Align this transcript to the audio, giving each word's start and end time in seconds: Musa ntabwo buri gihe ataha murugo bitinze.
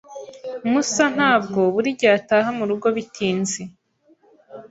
Musa 0.71 1.05
ntabwo 1.15 1.59
buri 1.73 1.89
gihe 1.99 2.13
ataha 2.19 2.49
murugo 2.57 2.87
bitinze. 2.95 3.61